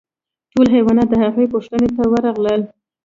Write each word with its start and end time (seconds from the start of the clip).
ټول 0.51 0.67
حیوانات 0.75 1.07
د 1.11 1.15
هغه 1.23 1.43
پوښتنې 1.53 1.89
ته 1.97 2.03
ورغلل. 2.11 2.61